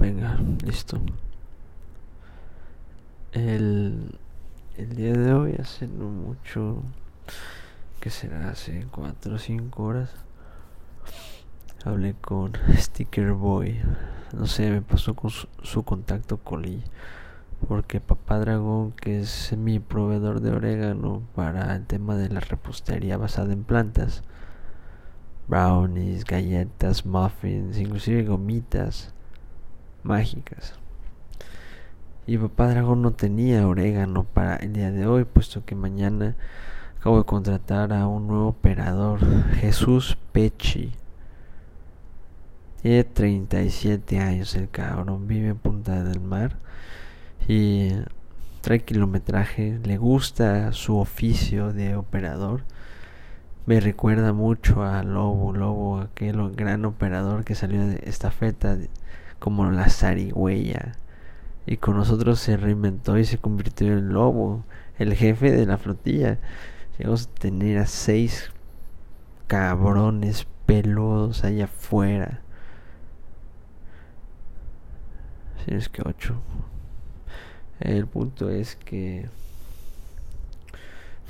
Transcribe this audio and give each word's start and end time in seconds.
Venga, 0.00 0.38
listo. 0.64 0.98
El, 3.32 4.18
el 4.78 4.96
día 4.96 5.12
de 5.12 5.34
hoy, 5.34 5.56
hace 5.60 5.86
no 5.88 6.08
mucho, 6.08 6.82
que 8.00 8.08
será 8.08 8.48
hace 8.48 8.86
4 8.90 9.34
o 9.34 9.38
5 9.38 9.82
horas, 9.82 10.08
hablé 11.84 12.14
con 12.18 12.52
Sticker 12.78 13.32
Boy. 13.32 13.78
No 14.32 14.46
sé, 14.46 14.70
me 14.70 14.80
pasó 14.80 15.14
con 15.14 15.28
su, 15.28 15.48
su 15.62 15.82
contacto 15.82 16.38
Coli. 16.38 16.82
Porque 17.68 18.00
Papá 18.00 18.38
Dragón, 18.38 18.92
que 18.92 19.20
es 19.20 19.54
mi 19.54 19.80
proveedor 19.80 20.40
de 20.40 20.52
orégano 20.52 21.20
para 21.34 21.76
el 21.76 21.84
tema 21.84 22.16
de 22.16 22.30
la 22.30 22.40
repostería 22.40 23.18
basada 23.18 23.52
en 23.52 23.64
plantas, 23.64 24.22
brownies, 25.46 26.24
galletas, 26.24 27.04
muffins, 27.04 27.76
inclusive 27.76 28.24
gomitas 28.24 29.12
mágicas. 30.02 30.74
Y 32.26 32.38
papá 32.38 32.68
dragón 32.68 33.02
no 33.02 33.12
tenía 33.12 33.66
orégano 33.66 34.24
para 34.24 34.56
el 34.56 34.72
día 34.72 34.90
de 34.90 35.06
hoy, 35.06 35.24
puesto 35.24 35.64
que 35.64 35.74
mañana 35.74 36.36
acabo 36.98 37.18
de 37.18 37.24
contratar 37.24 37.92
a 37.92 38.06
un 38.06 38.28
nuevo 38.28 38.48
operador, 38.48 39.20
Jesús 39.54 40.16
Pechi. 40.32 40.92
Tiene 42.82 43.04
37 43.04 44.20
años 44.20 44.54
el 44.54 44.70
cabrón, 44.70 45.26
vive 45.26 45.48
en 45.48 45.58
Punta 45.58 46.02
del 46.02 46.20
Mar 46.20 46.56
y 47.48 47.90
trae 48.60 48.80
kilometraje, 48.80 49.80
le 49.82 49.98
gusta 49.98 50.72
su 50.72 50.96
oficio 50.96 51.72
de 51.72 51.96
operador 51.96 52.62
me 53.66 53.78
recuerda 53.78 54.32
mucho 54.32 54.82
a 54.82 55.02
Lobo, 55.02 55.52
Lobo, 55.52 56.00
aquel 56.00 56.50
gran 56.56 56.84
operador 56.84 57.44
que 57.44 57.54
salió 57.54 57.86
de 57.86 58.00
estafeta 58.04 58.76
como 59.40 59.68
la 59.70 59.88
zarigüeya. 59.88 60.92
Y 61.66 61.78
con 61.78 61.96
nosotros 61.96 62.38
se 62.38 62.56
reinventó 62.56 63.18
y 63.18 63.24
se 63.24 63.38
convirtió 63.38 63.88
en 63.88 64.12
Lobo, 64.12 64.64
el 64.98 65.14
jefe 65.14 65.50
de 65.50 65.66
la 65.66 65.76
flotilla. 65.76 66.38
Llegamos 66.96 67.26
a 67.26 67.40
tener 67.40 67.78
a 67.78 67.86
seis 67.86 68.52
cabrones 69.48 70.46
peludos 70.66 71.42
allá 71.42 71.64
afuera. 71.64 72.42
Si 75.64 75.74
es 75.74 75.88
que 75.88 76.02
ocho. 76.04 76.40
El 77.80 78.06
punto 78.06 78.50
es 78.50 78.76
que 78.76 79.28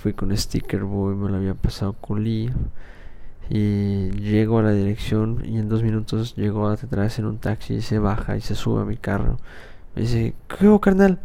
Fui 0.01 0.15
con 0.15 0.35
Sticker 0.35 0.83
Boy, 0.85 1.15
me 1.15 1.29
lo 1.29 1.37
había 1.37 1.53
pasado 1.53 1.93
con 1.93 2.25
Lee. 2.25 2.51
Y 3.51 4.11
llego 4.13 4.61
a 4.61 4.63
la 4.63 4.71
dirección 4.71 5.43
y 5.45 5.59
en 5.59 5.69
dos 5.69 5.83
minutos 5.83 6.37
llego 6.37 6.69
atrás 6.69 7.19
en 7.19 7.27
un 7.27 7.39
taxi 7.39 7.75
y 7.75 7.81
se 7.83 7.99
baja 7.99 8.37
y 8.37 8.41
se 8.41 8.55
sube 8.55 8.83
a 8.83 8.85
mi 8.85 8.97
carro. 8.97 9.39
Me 9.97 10.03
dice, 10.03 10.35
¿qué 10.49 10.69
hubo, 10.69 10.81
carnal? 10.81 11.19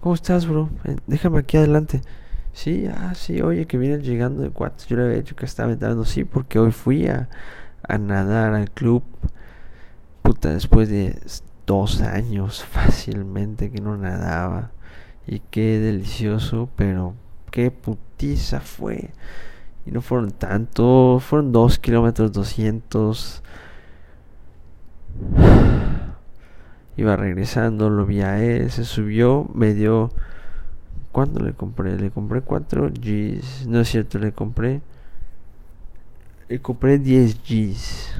¿Cómo 0.00 0.14
estás, 0.14 0.46
bro? 0.46 0.70
Eh, 0.84 0.96
déjame 1.08 1.40
aquí 1.40 1.56
adelante. 1.56 2.02
Sí, 2.52 2.86
ah, 2.86 3.14
sí, 3.16 3.42
oye, 3.42 3.66
que 3.66 3.78
vienen 3.78 4.02
llegando 4.02 4.42
de 4.42 4.50
cuatro. 4.50 4.86
Yo 4.88 4.96
le 4.96 5.04
había 5.04 5.16
dicho 5.16 5.34
que 5.34 5.44
estaba 5.44 5.72
entrando, 5.72 6.04
sí, 6.04 6.24
porque 6.24 6.60
hoy 6.60 6.70
fui 6.70 7.08
a, 7.08 7.28
a 7.82 7.98
nadar 7.98 8.54
al 8.54 8.70
club. 8.70 9.02
Puta, 10.22 10.50
después 10.50 10.88
de 10.88 11.18
dos 11.66 12.00
años 12.00 12.64
fácilmente 12.70 13.70
que 13.72 13.80
no 13.80 13.96
nadaba. 13.96 14.70
Y 15.26 15.40
qué 15.50 15.80
delicioso, 15.80 16.70
pero 16.76 17.14
qué 17.50 17.72
putiza 17.72 18.60
fue. 18.60 19.10
Y 19.86 19.92
no 19.92 20.02
fueron 20.02 20.32
tanto, 20.32 21.18
fueron 21.20 21.52
2 21.52 21.78
kilómetros 21.78 22.32
200. 22.32 23.42
Iba 26.96 27.16
regresando, 27.16 27.88
lo 27.90 28.04
vi 28.06 28.22
a 28.22 28.42
él, 28.42 28.70
se 28.70 28.84
subió, 28.84 29.48
me 29.54 29.74
dio... 29.74 30.10
¿Cuánto 31.12 31.40
le 31.40 31.54
compré? 31.54 31.96
Le 31.98 32.10
compré 32.10 32.42
4 32.42 32.90
Gs. 32.90 33.66
No 33.66 33.80
es 33.80 33.88
cierto, 33.88 34.18
le 34.18 34.32
compré... 34.32 34.82
Le 36.48 36.60
compré 36.60 36.98
10 36.98 37.42
Gs. 37.42 38.10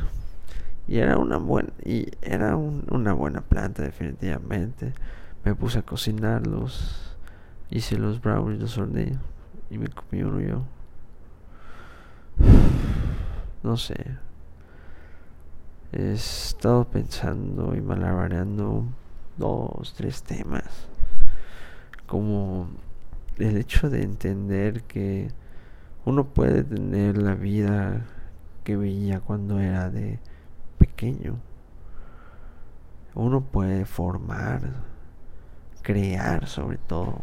Y 0.89 0.99
era 0.99 1.19
una 1.19 1.37
buena... 1.37 1.71
Y 1.85 2.09
era 2.23 2.57
una 2.57 3.13
buena 3.13 3.43
planta 3.43 3.83
definitivamente. 3.83 4.95
Me 5.45 5.55
puse 5.55 5.81
a 5.81 5.83
cocinarlos 5.83 7.07
Hice 7.71 7.99
los 7.99 8.21
brownies, 8.21 8.61
los 8.61 8.79
horneé 8.79 9.17
y 9.71 9.79
me 9.79 9.89
comí 9.89 10.23
uno 10.23 10.41
yo. 10.41 10.63
No 13.63 13.77
sé. 13.77 14.17
He 15.93 16.13
estado 16.13 16.85
pensando 16.85 17.75
y 17.75 17.81
malabareando 17.81 18.85
dos, 19.37 19.95
tres 19.95 20.23
temas. 20.23 20.89
Como 22.07 22.69
el 23.39 23.57
hecho 23.57 23.91
de 23.91 24.03
entender 24.03 24.83
que 24.83 25.31
uno 26.05 26.25
puede 26.25 26.63
tener 26.63 27.19
la 27.19 27.35
vida 27.35 28.03
que 28.65 28.77
veía 28.77 29.21
cuando 29.21 29.59
era 29.59 29.91
de 29.91 30.19
pequeño. 30.79 31.37
Uno 33.15 33.41
puede 33.41 33.87
formar, 33.87 34.61
crear 35.83 36.47
sobre 36.47 36.79
todo 36.79 37.23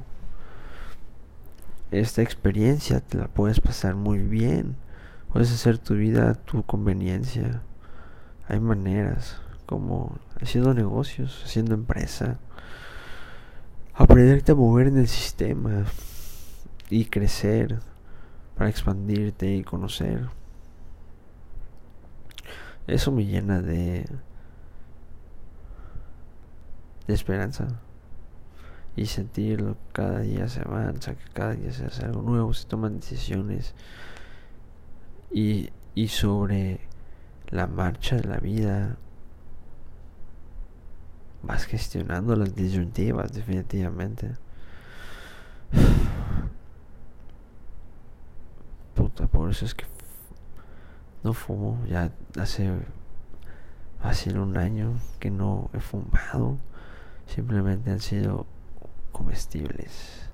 esta 1.94 2.24
experiencia 2.24 3.02
te 3.02 3.20
la 3.20 3.28
puedes 3.28 3.60
pasar 3.60 3.96
muy 3.96 4.18
bien. 4.18 4.76
Puedes 5.34 5.52
hacer 5.52 5.80
tu 5.80 5.96
vida 5.96 6.30
a 6.30 6.34
tu 6.36 6.64
conveniencia. 6.64 7.64
Hay 8.48 8.60
maneras, 8.60 9.42
como 9.66 10.20
haciendo 10.40 10.76
negocios, 10.76 11.42
haciendo 11.44 11.74
empresa. 11.74 12.38
Aprenderte 13.96 14.52
a 14.52 14.56
mover 14.56 14.88
en 14.88 14.98
el 15.00 15.08
sistema 15.08 15.86
y 16.90 17.06
crecer 17.06 17.80
para 18.56 18.70
expandirte 18.70 19.56
y 19.56 19.64
conocer. 19.64 20.30
Eso 22.86 23.12
me 23.12 23.26
llena 23.26 23.60
de 23.60 24.06
de 27.08 27.14
esperanza 27.14 27.68
y 28.96 29.08
sentirlo 29.08 29.78
cada 29.92 30.20
día 30.20 30.48
se 30.48 30.62
avanza, 30.62 31.16
que 31.16 31.30
cada 31.34 31.54
día 31.54 31.72
se 31.72 31.86
hace 31.86 32.06
algo 32.06 32.22
nuevo, 32.22 32.54
se 32.54 32.68
toman 32.68 33.00
decisiones 33.00 33.74
y, 35.34 35.70
y 35.96 36.08
sobre 36.08 36.80
la 37.50 37.68
marcha 37.68 38.16
de 38.16 38.28
la 38.28 38.38
vida 38.38 38.98
vas 41.42 41.66
gestionando 41.66 42.36
las 42.36 42.56
disyuntivas 42.56 43.34
definitivamente. 43.34 44.36
Puta, 48.96 49.28
por 49.28 49.50
eso 49.50 49.66
es 49.66 49.76
que 49.76 49.86
no 51.24 51.34
fumo, 51.34 51.84
ya 51.88 52.12
hace 52.40 52.72
hace 54.04 54.38
un 54.38 54.58
año 54.58 55.00
que 55.20 55.32
no 55.32 55.70
he 55.74 55.80
fumado. 55.80 56.58
Simplemente 57.26 57.90
han 57.90 58.02
sido 58.02 58.46
comestibles 59.12 60.30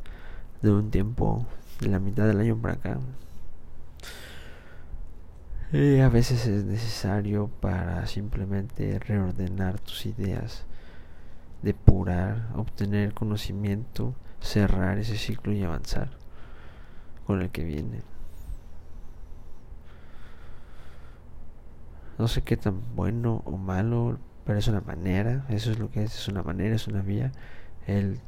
de 0.62 0.72
un 0.72 0.90
tiempo 0.90 1.46
de 1.80 1.90
la 1.90 2.00
mitad 2.00 2.26
del 2.26 2.40
año 2.40 2.58
para 2.58 2.74
acá. 2.74 3.00
A 5.72 6.10
veces 6.10 6.48
es 6.48 6.66
necesario 6.66 7.48
para 7.48 8.08
simplemente 8.08 8.98
reordenar 8.98 9.80
tus 9.80 10.08
ideas, 10.08 10.66
depurar, 11.62 12.50
obtener 12.56 13.14
conocimiento, 13.14 14.16
cerrar 14.40 14.98
ese 14.98 15.16
ciclo 15.16 15.54
y 15.54 15.64
avanzar 15.64 16.10
con 17.28 17.44
el 17.44 17.52
que 17.52 17.64
viene. 17.64 18.02
No 22.18 22.28
sé 22.28 22.42
qué 22.42 22.58
tan 22.58 22.96
bueno 22.96 23.44
o 23.46 23.56
malo, 23.56 24.18
pero 24.46 24.58
es 24.58 24.68
una 24.68 24.82
manera, 24.82 25.46
eso 25.50 25.70
es 25.70 25.78
lo 25.78 25.92
que 25.92 26.04
es, 26.04 26.16
es 26.16 26.28
una 26.28 26.42
manera, 26.42 26.76
es 26.76 26.88
una 26.88 27.04
vía, 27.04 27.32
el 27.86 28.20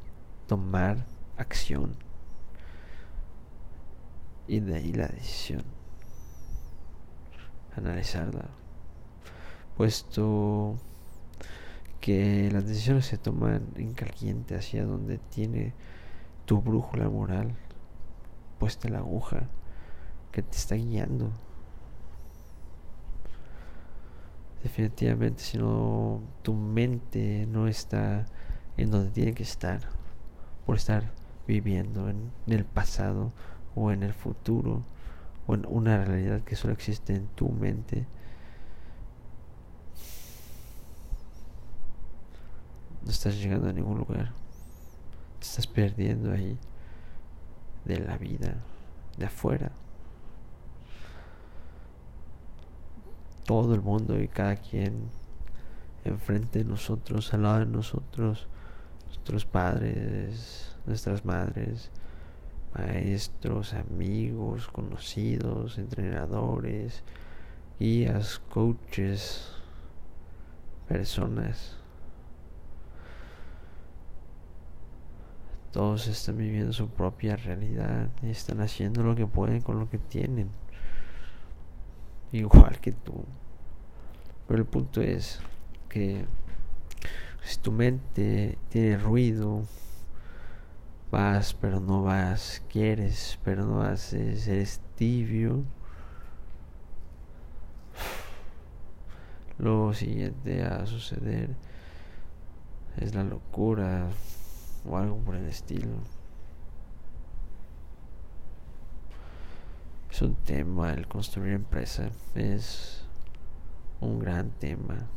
tomar 0.45 1.07
acción. 1.38 1.95
Y 4.48 4.60
de 4.60 4.75
ahí 4.75 4.94
la 4.94 5.07
decisión. 5.07 5.81
Analizarla. 7.75 8.50
Puesto 9.77 10.75
que 12.00 12.50
las 12.51 12.68
decisiones 12.68 13.06
se 13.06 13.18
toman 13.18 13.68
en 13.75 13.94
caliente 13.94 14.56
hacia 14.56 14.85
donde 14.85 15.18
tiene 15.18 15.73
tu 16.45 16.62
brújula 16.62 17.09
moral 17.09 17.56
puesta 18.62 18.89
la 18.89 19.00
aguja 19.00 19.50
que 20.31 20.44
te 20.44 20.56
está 20.56 20.75
guiando. 20.75 21.31
Definitivamente, 24.62 25.41
si 25.41 25.57
no, 25.57 26.21
tu 26.44 26.53
mente 26.53 27.47
no 27.47 27.68
está 27.68 28.27
en 28.77 28.91
donde 28.91 29.09
tiene 29.09 29.33
que 29.33 29.41
estar 29.41 29.81
por 30.68 30.75
estar 30.75 31.12
viviendo 31.47 32.07
en, 32.07 32.31
el 32.45 32.65
pasado 32.65 33.33
o 33.73 33.91
en 33.91 34.03
el 34.03 34.13
futuro 34.13 34.83
una 35.68 36.03
realidad 36.03 36.42
que 36.42 36.56
solo 36.56 36.74
existe 36.74 37.15
en 37.15 37.27
tu 37.27 37.50
mente. 37.50 38.06
estás 43.12 43.36
llegando 43.39 43.69
a 43.69 43.74
ningún 43.74 43.98
lugar. 43.98 44.31
Te 45.39 45.45
estás 45.45 45.68
perdiendo 45.68 46.31
ahí 46.31 46.57
de 47.86 48.00
la 48.00 48.18
vida 48.18 48.56
de 49.18 49.25
afuera. 49.25 49.71
Todo 53.45 53.75
el 53.75 53.81
mundo 53.81 54.19
y 54.19 54.27
cada 54.27 54.56
quien 54.56 55.09
enfrente 56.04 56.59
de 56.59 56.65
nosotros, 56.65 57.33
al 57.33 57.44
lado 57.44 57.59
de 57.59 57.65
nosotros, 57.65 58.47
nuestros 59.07 59.45
padres, 59.45 60.75
nuestras 60.86 61.25
madres, 61.25 61.92
maestros, 62.73 63.73
amigos, 63.73 64.68
conocidos, 64.68 65.77
entrenadores, 65.77 67.03
guías, 67.79 68.39
coaches, 68.50 69.51
personas. 70.88 71.77
Todos 75.71 76.07
están 76.07 76.38
viviendo 76.38 76.73
su 76.73 76.89
propia 76.89 77.38
realidad 77.38 78.09
y 78.21 78.29
están 78.29 78.59
haciendo 78.59 79.03
lo 79.03 79.15
que 79.15 79.25
pueden 79.25 79.62
con 79.62 79.79
lo 79.79 79.89
que 79.89 79.97
tienen. 79.97 80.50
Igual 82.33 82.79
que 82.79 82.91
tú. 82.91 83.23
Pero 84.47 84.59
el 84.59 84.68
punto 84.68 85.01
es 85.01 85.39
que 85.88 86.25
si 87.41 87.57
tu 87.59 87.71
mente 87.71 88.57
tiene 88.69 88.97
ruido, 88.97 89.63
vas 91.12 91.54
pero 91.54 91.80
no 91.80 92.04
vas, 92.04 92.63
quieres 92.69 93.38
pero 93.44 93.66
no 93.66 93.81
haces, 93.84 94.48
eres 94.48 94.81
tibio. 94.96 95.63
Lo 99.58 99.94
siguiente 99.94 100.63
a 100.63 100.86
suceder 100.88 101.56
es 102.98 103.13
la 103.13 103.24
locura, 103.24 104.08
o 104.90 104.98
algo 104.98 105.18
por 105.18 105.36
el 105.36 105.46
estilo. 105.46 105.98
Es 110.10 110.22
un 110.22 110.36
tema, 110.36 110.94
el 110.94 111.07
construir 111.07 111.54
empresa 111.54 112.10
es 112.36 113.06
un 114.00 114.19
gran 114.19 114.50
tema. 114.50 115.07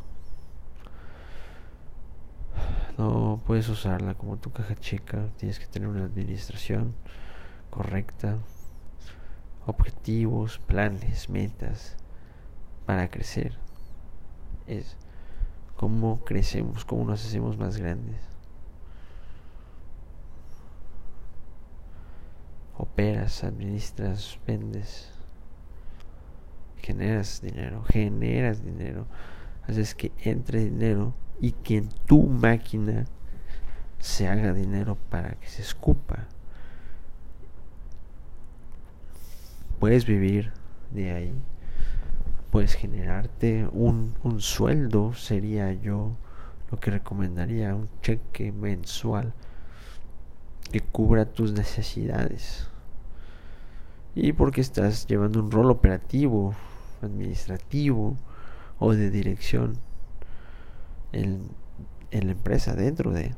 No 2.99 3.41
puedes 3.47 3.69
usarla 3.69 4.15
como 4.15 4.37
tu 4.37 4.53
caja 4.53 4.75
chica, 4.77 5.29
tienes 5.37 5.59
que 5.59 5.67
tener 5.67 5.89
una 5.89 6.05
administración 6.05 6.95
correcta, 7.71 8.39
objetivos, 9.67 10.59
planes, 10.59 11.29
metas 11.29 11.97
para 12.87 13.11
crecer. 13.11 13.59
Es 14.67 14.97
cómo 15.77 16.25
crecemos, 16.25 16.85
cómo 16.85 17.05
nos 17.05 17.25
hacemos 17.25 17.59
más 17.59 17.77
grandes. 17.77 18.35
operas, 22.77 23.45
administras, 23.45 24.39
vendes, 24.47 25.11
generas 26.79 27.41
dinero, 27.41 27.83
generas 27.85 28.65
dinero, 28.65 29.07
haces 29.69 29.95
que 29.95 30.13
entre 30.25 30.65
dinero 30.65 31.15
y 31.41 31.53
que 31.53 31.79
en 31.79 31.89
tu 32.07 32.23
máquina 32.23 33.05
se 33.99 34.29
haga 34.29 34.53
dinero 34.53 34.97
para 35.11 35.31
que 35.33 35.47
se 35.47 35.63
escupa. 35.63 36.27
Puedes 39.79 40.07
vivir 40.07 40.53
de 40.91 41.13
ahí, 41.13 41.35
puedes 42.51 42.75
generarte 42.75 43.69
un, 43.73 44.15
un 44.23 44.41
sueldo, 44.41 45.15
sería 45.15 45.73
yo 45.73 46.17
lo 46.71 46.79
que 46.79 46.91
recomendaría, 46.91 47.75
un 47.75 47.89
cheque 48.01 48.53
mensual 48.53 49.35
que 50.71 50.81
cubra 50.81 51.27
tus 51.27 51.53
necesidades. 51.53 52.69
Y 54.15 54.33
porque 54.33 54.61
estás 54.61 55.07
llevando 55.07 55.41
un 55.41 55.51
rol 55.51 55.71
operativo, 55.71 56.55
administrativo 57.03 58.17
o 58.79 58.95
de 58.95 59.11
dirección 59.11 59.79
en, 61.13 61.49
en 62.11 62.27
la 62.27 62.33
empresa, 62.33 62.75
dentro 62.75 63.13
de. 63.13 63.35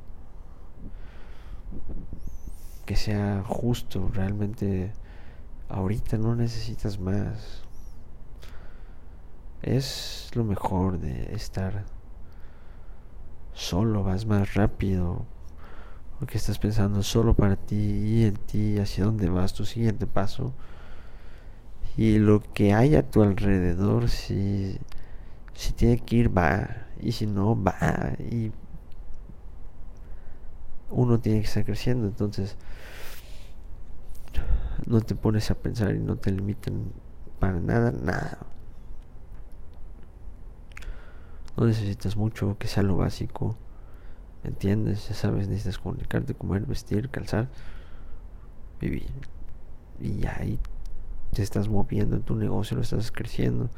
Que 2.84 2.96
sea 2.96 3.42
justo, 3.46 4.08
realmente 4.12 4.92
ahorita 5.68 6.18
no 6.18 6.36
necesitas 6.36 6.98
más. 6.98 7.62
Es 9.62 10.30
lo 10.34 10.44
mejor 10.44 10.98
de 10.98 11.34
estar 11.34 11.84
solo, 13.52 14.04
vas 14.04 14.26
más 14.26 14.54
rápido, 14.54 15.24
porque 16.18 16.38
estás 16.38 16.58
pensando 16.58 17.02
solo 17.02 17.34
para 17.34 17.56
ti 17.56 17.76
y 17.76 18.24
en 18.24 18.36
ti, 18.36 18.78
hacia 18.78 19.04
dónde 19.04 19.28
vas, 19.28 19.54
tu 19.54 19.64
siguiente 19.64 20.06
paso. 20.06 20.52
Y 21.96 22.18
lo 22.18 22.42
que 22.42 22.74
hay 22.74 22.94
a 22.94 23.10
tu 23.10 23.22
alrededor, 23.22 24.10
si, 24.10 24.78
si 25.56 25.72
tiene 25.72 25.98
que 25.98 26.16
ir, 26.16 26.36
va. 26.36 26.68
Y 27.00 27.12
si 27.12 27.26
no, 27.26 27.60
va. 27.60 28.12
Y 28.18 28.52
uno 30.90 31.18
tiene 31.18 31.40
que 31.40 31.46
estar 31.46 31.64
creciendo. 31.64 32.06
Entonces, 32.06 32.56
no 34.86 35.00
te 35.00 35.14
pones 35.14 35.50
a 35.50 35.54
pensar 35.54 35.94
y 35.94 35.98
no 35.98 36.16
te 36.16 36.30
limitan 36.30 36.92
para 37.40 37.60
nada, 37.60 37.90
nada. 37.92 38.38
No 41.56 41.66
necesitas 41.66 42.16
mucho, 42.16 42.56
que 42.58 42.68
sea 42.68 42.82
lo 42.82 42.96
básico 42.96 43.56
¿Entiendes? 44.46 45.08
Ya 45.08 45.14
sabes, 45.14 45.48
necesitas 45.48 45.78
comunicarte, 45.78 46.34
comer, 46.34 46.64
vestir, 46.66 47.10
calzar, 47.10 47.48
vivir. 48.80 49.10
Y 50.00 50.24
ahí 50.26 50.60
te 51.32 51.42
estás 51.42 51.68
moviendo 51.68 52.14
en 52.14 52.22
tu 52.22 52.36
negocio, 52.36 52.76
lo 52.76 52.82
estás 52.82 53.10
creciendo. 53.10 53.70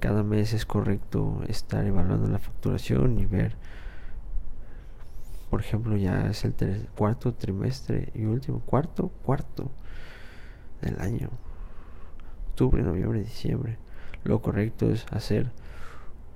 Cada 0.00 0.22
mes 0.22 0.54
es 0.54 0.64
correcto 0.66 1.42
estar 1.46 1.86
evaluando 1.86 2.28
la 2.28 2.38
facturación 2.38 3.20
y 3.20 3.26
ver, 3.26 3.54
por 5.50 5.60
ejemplo, 5.60 5.96
ya 5.96 6.26
es 6.26 6.44
el 6.44 6.88
cuarto 6.96 7.34
trimestre 7.34 8.10
y 8.14 8.24
último, 8.24 8.60
cuarto, 8.60 9.08
cuarto 9.22 9.70
del 10.80 11.00
año. 11.00 11.28
Octubre, 12.50 12.82
noviembre, 12.82 13.20
diciembre. 13.20 13.76
Lo 14.24 14.40
correcto 14.40 14.90
es 14.90 15.06
hacer 15.12 15.52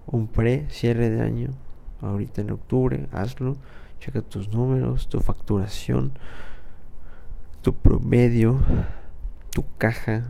un 0.07 0.29
pre 0.29 0.69
cierre 0.69 1.09
de 1.09 1.23
año 1.23 1.51
ahorita 2.03 2.43
en 2.43 2.51
octubre, 2.51 3.09
hazlo, 3.13 3.57
checa 3.99 4.21
tus 4.21 4.49
números, 4.49 5.09
tu 5.09 5.21
facturación, 5.21 6.13
tu 7.63 7.75
promedio, 7.75 8.61
tu 9.51 9.65
caja, 9.79 10.25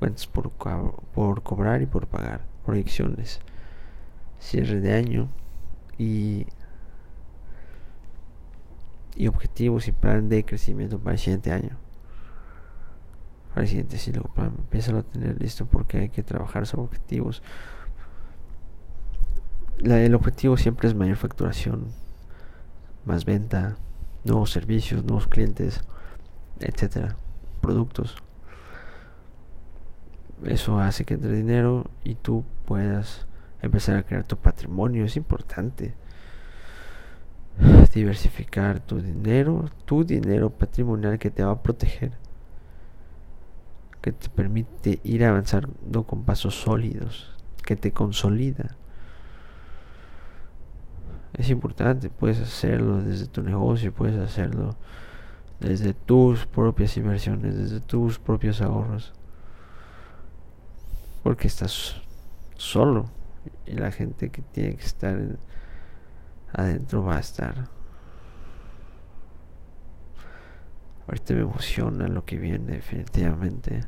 cuentas 0.00 0.26
por, 0.26 0.50
por 0.50 1.42
cobrar 1.44 1.82
y 1.82 1.86
por 1.86 2.08
pagar, 2.08 2.40
proyecciones, 2.66 3.38
cierre 4.40 4.80
de 4.80 4.94
año 4.94 5.28
y, 5.96 6.46
y 9.14 9.28
objetivos 9.28 9.86
y 9.86 9.92
plan 9.92 10.28
de 10.28 10.44
crecimiento 10.44 10.98
para 10.98 11.12
el 11.12 11.20
siguiente 11.20 11.52
año. 11.52 11.76
Para 13.50 13.62
el 13.62 13.68
siguiente 13.68 13.98
siglo, 13.98 14.28
empieza 14.36 14.96
a 14.98 15.02
tener 15.02 15.40
listo 15.40 15.66
porque 15.66 15.98
hay 15.98 16.08
que 16.08 16.24
trabajar 16.24 16.66
sobre 16.66 16.84
objetivos 16.86 17.42
el 19.82 20.14
objetivo 20.14 20.56
siempre 20.56 20.88
es 20.88 20.94
mayor 20.94 21.16
facturación, 21.16 21.86
más 23.04 23.24
venta, 23.24 23.76
nuevos 24.24 24.50
servicios, 24.50 25.04
nuevos 25.04 25.26
clientes, 25.26 25.80
etcétera, 26.60 27.16
productos. 27.62 28.16
Eso 30.44 30.78
hace 30.78 31.04
que 31.04 31.14
entre 31.14 31.32
dinero 31.32 31.90
y 32.04 32.14
tú 32.14 32.44
puedas 32.64 33.26
empezar 33.62 33.96
a 33.96 34.02
crear 34.02 34.24
tu 34.24 34.36
patrimonio. 34.36 35.04
Es 35.04 35.16
importante 35.16 35.94
diversificar 37.94 38.80
tu 38.80 39.00
dinero, 39.00 39.70
tu 39.84 40.04
dinero 40.04 40.50
patrimonial 40.50 41.18
que 41.18 41.30
te 41.30 41.44
va 41.44 41.52
a 41.52 41.62
proteger, 41.62 42.12
que 44.00 44.12
te 44.12 44.28
permite 44.28 45.00
ir 45.04 45.24
avanzando 45.24 46.04
con 46.04 46.24
pasos 46.24 46.54
sólidos, 46.54 47.34
que 47.64 47.76
te 47.76 47.92
consolida 47.92 48.76
es 51.34 51.48
importante, 51.50 52.10
puedes 52.10 52.40
hacerlo 52.40 53.00
desde 53.02 53.26
tu 53.26 53.42
negocio, 53.42 53.92
puedes 53.92 54.18
hacerlo 54.18 54.76
desde 55.60 55.94
tus 55.94 56.46
propias 56.46 56.96
inversiones, 56.96 57.56
desde 57.56 57.80
tus 57.80 58.18
propios 58.18 58.60
ahorros 58.60 59.12
porque 61.22 61.48
estás 61.48 61.96
solo 62.56 63.10
y 63.66 63.72
la 63.72 63.90
gente 63.90 64.30
que 64.30 64.42
tiene 64.42 64.76
que 64.76 64.84
estar 64.84 65.14
en, 65.14 65.38
adentro 66.52 67.04
va 67.04 67.16
a 67.16 67.20
estar. 67.20 67.68
Ahorita 71.06 71.34
me 71.34 71.40
emociona 71.40 72.08
lo 72.08 72.24
que 72.24 72.38
viene 72.38 72.74
definitivamente. 72.74 73.80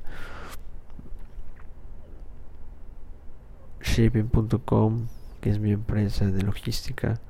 Shipping.com, 3.80 5.06
que 5.40 5.50
es 5.50 5.58
mi 5.58 5.72
empresa 5.72 6.26
de 6.26 6.42
logística, 6.42 7.20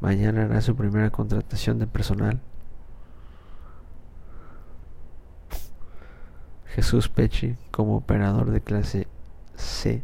mañana 0.00 0.44
hará 0.44 0.60
su 0.60 0.76
primera 0.76 1.10
contratación 1.10 1.78
de 1.78 1.86
personal. 1.86 2.40
Jesús 6.74 7.08
Pechi 7.08 7.56
como 7.70 7.96
operador 7.96 8.50
de 8.50 8.60
clase 8.60 9.06
C. 9.54 10.02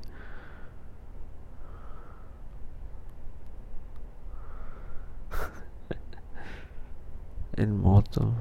en 7.56 7.76
moto. 7.76 8.32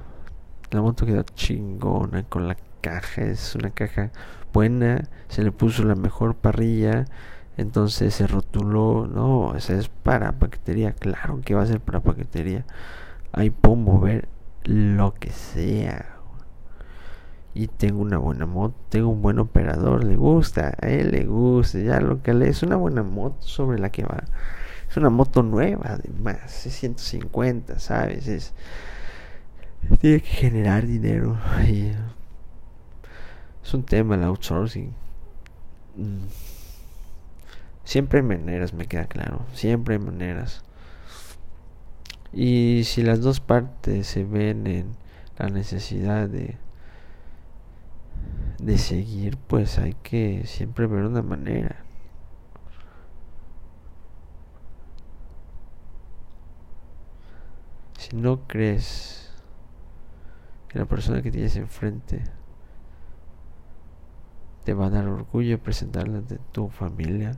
La 0.70 0.82
moto 0.82 1.08
quedó 1.08 1.24
chingona 1.24 2.22
con 2.24 2.48
la 2.48 2.56
caja. 2.82 3.24
Es 3.24 3.56
una 3.56 3.72
caja 3.72 4.12
buena. 4.54 5.10
Se 5.28 5.44
le 5.44 5.52
puso 5.52 5.84
la 5.84 5.96
mejor 5.96 6.36
parrilla. 6.36 7.06
Entonces 7.58 8.14
se 8.14 8.28
rotuló. 8.28 9.08
No, 9.08 9.56
esa 9.56 9.74
es 9.74 9.90
para 9.90 10.34
paquetería. 10.34 10.94
Claro 10.94 11.42
que 11.44 11.56
va 11.56 11.64
a 11.64 11.66
ser 11.66 11.80
para 11.80 12.02
paquetería. 12.02 12.64
Ahí 13.32 13.50
puedo 13.50 13.76
mover 13.76 14.30
lo 14.66 15.16
que 15.16 15.32
sea. 15.32 16.19
Y 17.54 17.68
tengo 17.68 18.02
una 18.02 18.18
buena 18.18 18.46
moto. 18.46 18.76
Tengo 18.90 19.10
un 19.10 19.22
buen 19.22 19.40
operador. 19.40 20.04
Le 20.04 20.16
gusta. 20.16 20.76
A 20.82 20.90
él 20.90 21.12
le 21.12 21.26
gusta. 21.26 21.80
Ya 21.80 22.00
lo 22.00 22.22
que 22.22 22.34
le 22.34 22.50
es 22.50 22.64
una 22.64 22.76
buena 22.76 23.04
moto 23.04 23.42
sobre 23.42 23.80
la 23.80 23.92
que 23.92 24.04
va. 24.04 24.24
Es 24.90 24.98
una 24.98 25.10
moto 25.10 25.44
nueva, 25.44 25.98
además. 26.00 26.66
Es 26.66 26.74
150, 26.74 27.80
¿sabes? 27.80 28.28
Es 28.28 28.54
tiene 30.00 30.22
que 30.22 30.30
generar 30.30 30.86
dinero. 30.86 31.38
Y 31.68 31.92
es 33.64 33.74
un 33.74 33.84
tema 33.84 34.16
el 34.16 34.24
outsourcing. 34.24 34.94
Mm. 35.96 36.28
Siempre 37.84 38.20
hay 38.20 38.26
maneras, 38.26 38.74
me 38.74 38.86
queda 38.86 39.06
claro. 39.06 39.46
Siempre 39.54 39.96
hay 39.96 40.00
maneras. 40.00 40.64
Y 42.32 42.84
si 42.86 43.02
las 43.02 43.22
dos 43.22 43.40
partes 43.40 44.06
se 44.06 44.24
ven 44.24 44.68
en 44.68 44.96
la 45.38 45.50
necesidad 45.50 46.30
de 46.30 46.58
de 48.62 48.78
seguir, 48.78 49.38
pues 49.38 49.80
hay 49.80 49.94
que 49.94 50.46
siempre 50.46 50.88
ver 50.88 51.04
una 51.04 51.22
manera. 51.22 51.84
Si 57.98 58.16
no 58.16 58.48
crees 58.48 59.34
que 60.68 60.80
la 60.80 60.86
persona 60.86 61.22
que 61.22 61.32
tienes 61.32 61.56
enfrente 61.56 62.24
te 64.64 64.74
va 64.74 64.88
a 64.88 64.90
dar 64.90 65.08
orgullo 65.08 65.62
presentarla 65.62 66.20
ante 66.20 66.38
tu 66.52 66.70
familia. 66.70 67.38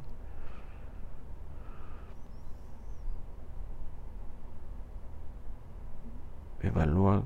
Evalúa 6.61 7.23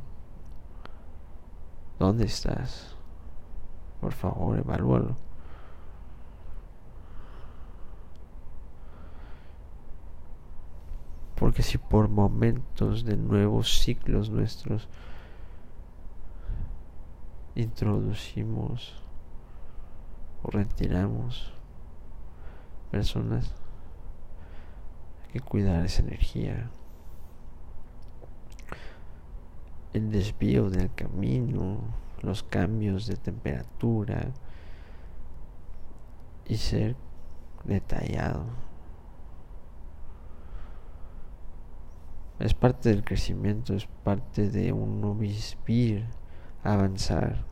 dónde 1.99 2.25
estás. 2.25 2.94
Por 4.05 4.13
favor, 4.13 4.59
evalúalo. 4.59 5.15
Porque 11.33 11.63
si 11.63 11.79
por 11.79 12.07
momentos 12.07 13.03
de 13.03 13.17
nuevos 13.17 13.79
ciclos 13.79 14.29
nuestros 14.29 14.87
introducimos 17.55 19.01
o 20.43 20.51
retiramos 20.51 21.51
personas, 22.91 23.55
hay 25.23 25.31
que 25.31 25.39
cuidar 25.39 25.83
esa 25.83 26.03
energía. 26.03 26.69
El 29.93 30.11
desvío 30.11 30.69
del 30.69 30.93
camino, 30.93 32.04
los 32.25 32.43
cambios 32.43 33.07
de 33.07 33.15
temperatura 33.15 34.31
y 36.45 36.57
ser 36.57 36.95
detallado. 37.63 38.45
Es 42.39 42.53
parte 42.53 42.89
del 42.89 43.03
crecimiento, 43.03 43.73
es 43.73 43.87
parte 44.03 44.49
de 44.49 44.73
un 44.73 44.99
no 44.99 45.15
vivir 45.15 46.05
avanzar. 46.63 47.45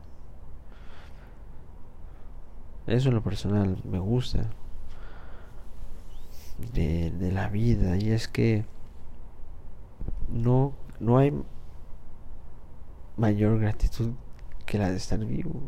Eso 2.86 3.08
en 3.08 3.14
lo 3.14 3.22
personal 3.22 3.80
me 3.84 3.98
gusta 3.98 4.50
de, 6.74 7.10
de 7.10 7.32
la 7.32 7.48
vida 7.48 7.96
y 7.96 8.10
es 8.10 8.28
que 8.28 8.66
no, 10.28 10.74
no 11.00 11.16
hay 11.18 11.32
mayor 13.16 13.58
gratitud 13.58 14.12
que 14.66 14.78
la 14.78 14.90
de 14.90 14.96
estar 14.96 15.24
vivo. 15.24 15.62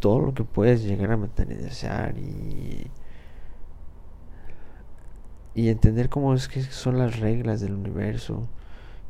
Todo 0.00 0.20
lo 0.20 0.34
que 0.34 0.44
puedes 0.44 0.82
llegar 0.82 1.12
a 1.12 1.16
materializar 1.16 2.16
y, 2.18 2.90
y 5.54 5.68
entender 5.68 6.08
cómo 6.08 6.34
es 6.34 6.48
que 6.48 6.62
son 6.62 6.98
las 6.98 7.18
reglas 7.18 7.60
del 7.60 7.72
universo 7.72 8.48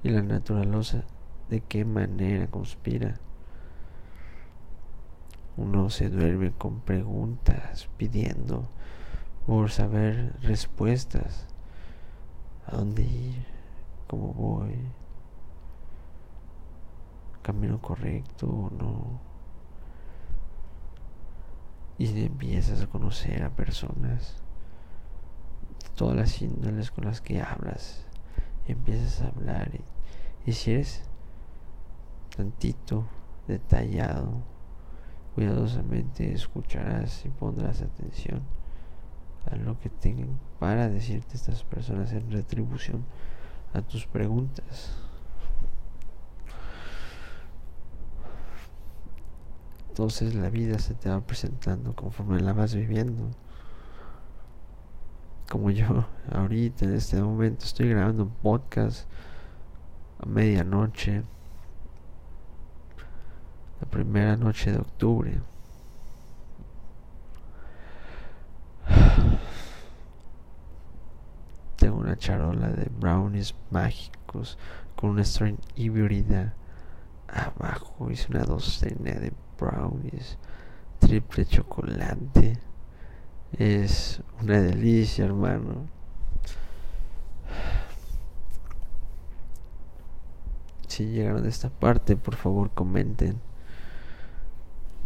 y 0.02 0.11
la 0.11 0.23
naturaleza 0.23 1.05
de 1.50 1.61
qué 1.61 1.85
manera 1.85 2.47
conspira. 2.47 3.19
Uno 5.57 5.90
se 5.90 6.09
duerme 6.11 6.52
con 6.52 6.81
preguntas, 6.81 7.88
pidiendo 7.97 8.69
por 9.47 9.71
saber 9.71 10.35
respuestas. 10.43 11.47
¿A 12.66 12.76
dónde 12.76 13.02
ir? 13.02 13.47
¿Cómo 14.07 14.35
voy? 14.35 14.75
¿Camino 17.47 17.81
correcto 17.81 18.49
o 18.49 18.71
no? 18.71 19.21
Y 21.97 22.25
empiezas 22.25 22.83
a 22.83 22.88
conocer 22.88 23.45
a 23.45 23.50
personas, 23.50 24.43
todas 25.95 26.17
las 26.17 26.43
índoles 26.43 26.91
con 26.91 27.05
las 27.05 27.21
que 27.21 27.41
hablas, 27.41 28.05
empiezas 28.67 29.23
a 29.23 29.29
hablar 29.29 29.71
y, 29.73 30.50
y 30.50 30.55
si 30.55 30.73
eres 30.73 31.05
tantito, 32.37 33.07
detallado, 33.47 34.43
cuidadosamente 35.37 36.33
escucharás 36.33 37.25
y 37.26 37.29
pondrás 37.29 37.81
atención 37.81 38.43
a 39.49 39.55
lo 39.55 39.79
que 39.79 39.88
tengan 39.88 40.37
para 40.59 40.88
decirte 40.88 41.37
estas 41.37 41.62
personas 41.62 42.11
en 42.11 42.29
retribución 42.29 43.05
a 43.73 43.83
tus 43.83 44.05
preguntas. 44.05 45.06
Entonces 49.97 50.35
la 50.35 50.50
vida 50.50 50.79
se 50.79 50.93
te 50.93 51.09
va 51.09 51.23
presentando 51.23 51.97
conforme 51.97 52.38
la 52.41 52.53
vas 52.53 52.75
viviendo. 52.75 53.31
Como 55.49 55.71
yo 55.71 56.05
ahorita 56.31 56.85
en 56.85 56.93
este 56.93 57.19
momento 57.19 57.65
estoy 57.65 57.88
grabando 57.88 58.25
un 58.25 58.31
podcast 58.31 59.09
a 60.19 60.26
medianoche 60.26 61.23
la 63.81 63.88
primera 63.88 64.37
noche 64.37 64.71
de 64.71 64.81
octubre. 64.81 65.41
Tengo 71.76 71.97
una 71.97 72.19
charola 72.19 72.69
de 72.69 72.91
brownies 73.00 73.55
mágicos 73.71 74.59
con 74.95 75.09
una 75.09 75.23
híbrida 75.75 76.53
abajo. 77.29 78.11
Hice 78.11 78.31
una 78.31 78.45
docena 78.45 79.12
de 79.12 79.33
brownies 79.59 80.39
triple 80.99 81.45
chocolate. 81.45 82.59
Es 83.53 84.23
una 84.43 84.61
delicia, 84.61 85.25
hermano. 85.25 85.87
Si 90.89 91.07
llegaron 91.07 91.45
a 91.45 91.49
esta 91.49 91.69
parte, 91.71 92.17
por 92.17 92.37
favor 92.37 92.71
comenten 92.71 93.41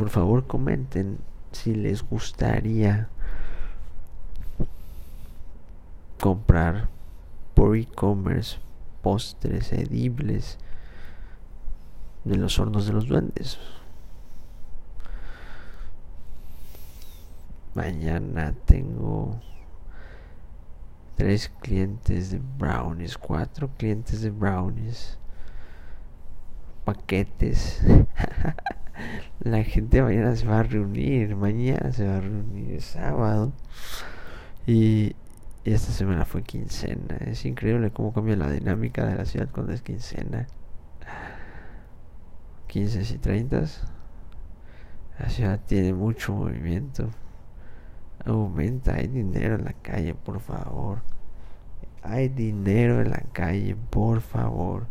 por 0.00 0.09
favor 0.09 0.47
comenten 0.47 1.19
si 1.52 1.75
les 1.75 2.02
gustaría 2.02 3.11
comprar 6.19 6.88
por 7.52 7.76
e-commerce 7.76 8.61
postres 9.02 9.75
edibles 9.75 10.57
de 12.25 12.37
los 12.37 12.59
hornos 12.59 12.87
de 12.87 12.95
los 12.95 13.09
duendes. 13.09 13.59
Mañana 17.74 18.54
tengo 18.64 19.40
tres 21.16 21.50
clientes 21.60 22.30
de 22.30 22.40
brownies, 22.58 23.16
cuatro 23.16 23.70
clientes 23.76 24.22
de 24.22 24.30
brownies, 24.30 25.18
paquetes. 26.84 27.82
la 29.40 29.62
gente 29.64 30.02
mañana 30.02 30.34
se 30.36 30.46
va 30.46 30.60
a 30.60 30.62
reunir, 30.62 31.36
mañana 31.36 31.92
se 31.92 32.06
va 32.06 32.16
a 32.16 32.20
reunir, 32.20 32.82
sábado. 32.82 33.52
Y, 34.66 35.14
Y 35.64 35.72
esta 35.74 35.92
semana 35.92 36.24
fue 36.24 36.42
quincena. 36.42 37.16
Es 37.20 37.44
increíble 37.44 37.90
cómo 37.90 38.12
cambia 38.12 38.36
la 38.36 38.50
dinámica 38.50 39.04
de 39.04 39.14
la 39.14 39.26
ciudad 39.26 39.48
cuando 39.52 39.72
es 39.72 39.82
quincena. 39.82 40.46
15 42.68 43.14
y 43.14 43.18
30. 43.18 43.64
La 45.18 45.28
ciudad 45.28 45.60
tiene 45.66 45.92
mucho 45.92 46.32
movimiento. 46.32 47.10
Aumenta, 48.24 48.94
hay 48.94 49.08
dinero 49.08 49.54
en 49.56 49.64
la 49.64 49.72
calle, 49.72 50.14
por 50.14 50.40
favor. 50.40 51.02
Hay 52.02 52.28
dinero 52.28 53.00
en 53.00 53.10
la 53.10 53.22
calle, 53.32 53.76
por 53.90 54.20
favor. 54.20 54.86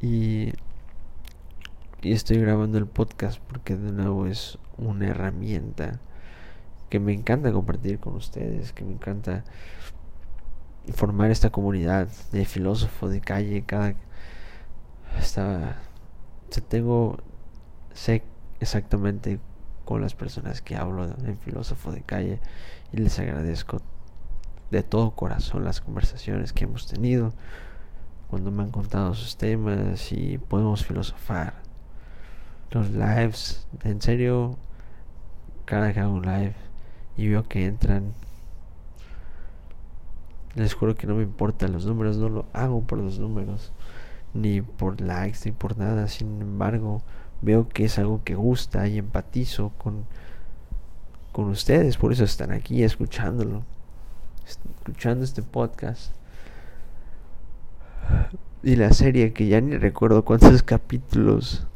Y, 0.00 0.52
y 2.02 2.12
estoy 2.12 2.38
grabando 2.38 2.78
el 2.78 2.86
podcast 2.86 3.40
porque 3.48 3.76
de 3.76 3.92
nuevo 3.92 4.26
es 4.26 4.58
una 4.78 5.08
herramienta 5.08 6.00
que 6.90 6.98
me 7.00 7.12
encanta 7.12 7.52
compartir 7.52 7.98
con 8.00 8.14
ustedes, 8.16 8.72
que 8.72 8.84
me 8.84 8.92
encanta 8.92 9.44
formar 10.92 11.30
esta 11.30 11.50
comunidad 11.50 12.08
de 12.32 12.44
filósofo 12.44 13.08
de 13.08 13.20
calle. 13.20 13.62
Cada 13.64 13.94
está, 15.18 15.78
tengo 16.68 17.18
sé 17.94 18.22
exactamente 18.60 19.38
con 19.84 20.00
las 20.00 20.14
personas 20.14 20.62
que 20.62 20.76
hablo 20.76 21.04
en 21.04 21.38
filósofo 21.38 21.92
de 21.92 22.02
calle 22.02 22.40
y 22.92 22.98
les 22.98 23.18
agradezco 23.18 23.80
de 24.70 24.82
todo 24.82 25.10
corazón 25.12 25.64
las 25.64 25.80
conversaciones 25.80 26.52
que 26.52 26.64
hemos 26.64 26.86
tenido 26.86 27.32
cuando 28.28 28.50
me 28.50 28.62
han 28.62 28.70
contado 28.70 29.14
sus 29.14 29.36
temas 29.36 30.10
y 30.12 30.38
podemos 30.38 30.86
filosofar 30.86 31.54
los 32.70 32.90
lives. 32.90 33.66
En 33.84 34.00
serio 34.00 34.56
cada 35.64 35.92
que 35.92 36.00
hago 36.00 36.14
un 36.14 36.22
live 36.22 36.54
y 37.16 37.28
veo 37.28 37.42
que 37.44 37.66
entran 37.66 38.14
les 40.54 40.74
juro 40.74 40.94
que 40.94 41.06
no 41.06 41.14
me 41.14 41.22
importa 41.22 41.68
los 41.68 41.86
números 41.86 42.18
no 42.18 42.28
lo 42.28 42.46
hago 42.52 42.82
por 42.82 42.98
los 42.98 43.18
números 43.18 43.72
ni 44.34 44.60
por 44.60 45.00
likes 45.00 45.40
ni 45.44 45.52
por 45.52 45.78
nada. 45.78 46.08
Sin 46.08 46.40
embargo 46.40 47.02
veo 47.42 47.68
que 47.68 47.84
es 47.84 47.98
algo 47.98 48.22
que 48.24 48.34
gusta 48.34 48.88
y 48.88 48.98
empatizo 48.98 49.72
con 49.78 50.06
con 51.32 51.46
ustedes 51.46 51.96
por 51.96 52.12
eso 52.12 52.24
están 52.24 52.52
aquí 52.52 52.82
escuchándolo 52.82 53.64
escuchando 54.46 55.24
este 55.24 55.42
podcast 55.42 56.12
y 58.62 58.76
la 58.76 58.92
serie 58.92 59.32
que 59.32 59.48
ya 59.48 59.60
ni 59.60 59.76
recuerdo 59.76 60.24
cuántos 60.24 60.62
capítulos 60.62 61.66